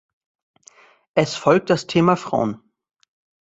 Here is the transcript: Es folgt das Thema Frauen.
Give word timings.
Es 1.13 1.35
folgt 1.35 1.69
das 1.69 1.85
Thema 1.85 2.15
Frauen. 2.17 2.59